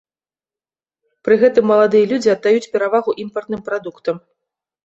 [1.27, 4.15] Пры гэтым маладыя людзі аддаюць перавагу імпартным прадуктам.